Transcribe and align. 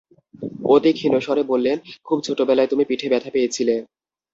অতি 0.65 0.91
ক্ষীণ 0.93 1.13
স্বরে 1.19 1.43
বললেন, 1.43 1.77
খুব 2.05 2.17
ছােটবেলায় 2.21 2.69
তুমি 2.71 2.83
পিঠে 2.85 3.07
ব্যথা 3.09 3.29
পেয়েছিলে। 3.33 3.75